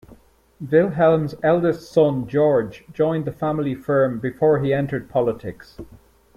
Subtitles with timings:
[0.59, 5.77] Wilhelm's eldest son George joined the family firm before he entered politics.